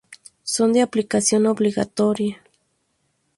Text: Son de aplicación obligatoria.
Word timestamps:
Son 0.43 0.71
de 0.73 0.81
aplicación 0.81 1.45
obligatoria. 1.45 2.41